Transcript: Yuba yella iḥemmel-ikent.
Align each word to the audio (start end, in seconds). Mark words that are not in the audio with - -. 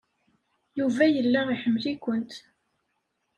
Yuba 0.79 1.05
yella 1.15 1.41
iḥemmel-ikent. 1.55 2.31